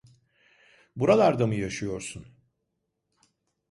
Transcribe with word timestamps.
Buralarda 0.95 1.47
mı 1.47 1.55
yaşıyorsun? 1.55 2.25